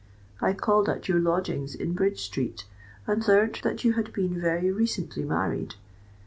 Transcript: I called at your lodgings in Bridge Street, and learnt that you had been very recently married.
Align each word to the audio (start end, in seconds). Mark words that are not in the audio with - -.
I 0.41 0.53
called 0.53 0.89
at 0.89 1.07
your 1.07 1.19
lodgings 1.19 1.75
in 1.75 1.93
Bridge 1.93 2.23
Street, 2.23 2.65
and 3.05 3.21
learnt 3.27 3.61
that 3.61 3.83
you 3.83 3.93
had 3.93 4.11
been 4.13 4.41
very 4.41 4.71
recently 4.71 5.23
married. 5.23 5.75